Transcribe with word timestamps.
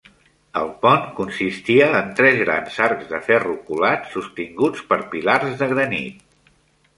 El 0.59 0.69
pont 0.85 1.03
consistia 1.19 1.89
en 1.99 2.09
tres 2.19 2.39
grans 2.45 2.79
arcs 2.87 3.11
de 3.11 3.19
ferro 3.29 3.53
colat 3.69 4.09
sostinguts 4.15 4.83
per 4.89 4.99
pilars 5.13 5.55
de 5.63 5.71
granit. 5.77 6.51